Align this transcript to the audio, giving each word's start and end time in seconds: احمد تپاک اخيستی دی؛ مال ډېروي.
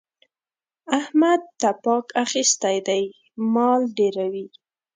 احمد 0.99 1.41
تپاک 1.61 2.05
اخيستی 2.23 2.77
دی؛ 2.87 3.03
مال 3.53 3.81
ډېروي. 3.97 4.45